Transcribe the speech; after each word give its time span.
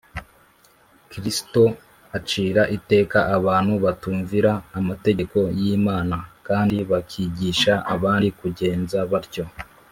kristo 1.11 1.63
acira 2.17 2.61
iteka 2.77 3.19
abantu 3.37 3.73
batumvira 3.85 4.51
amategeko 4.79 5.37
y’imana 5.59 6.17
kandi 6.47 6.77
bakigisha 6.91 7.73
abandi 7.93 8.27
kugenza 8.39 8.97
batyo 9.11 9.45